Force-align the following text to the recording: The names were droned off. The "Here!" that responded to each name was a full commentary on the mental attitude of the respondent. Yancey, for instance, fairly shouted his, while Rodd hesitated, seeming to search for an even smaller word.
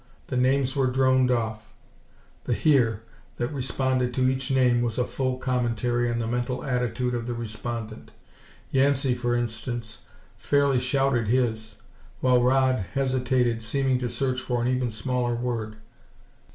The 0.29 0.35
names 0.35 0.75
were 0.75 0.87
droned 0.87 1.29
off. 1.29 1.63
The 2.45 2.55
"Here!" 2.55 3.03
that 3.37 3.53
responded 3.53 4.15
to 4.15 4.27
each 4.27 4.49
name 4.49 4.81
was 4.81 4.97
a 4.97 5.05
full 5.05 5.37
commentary 5.37 6.09
on 6.09 6.17
the 6.17 6.25
mental 6.25 6.63
attitude 6.65 7.13
of 7.13 7.27
the 7.27 7.35
respondent. 7.35 8.09
Yancey, 8.71 9.13
for 9.13 9.35
instance, 9.35 9.99
fairly 10.35 10.79
shouted 10.79 11.27
his, 11.27 11.75
while 12.19 12.41
Rodd 12.41 12.79
hesitated, 12.95 13.61
seeming 13.61 13.99
to 13.99 14.09
search 14.09 14.41
for 14.41 14.59
an 14.63 14.67
even 14.67 14.89
smaller 14.89 15.35
word. 15.35 15.75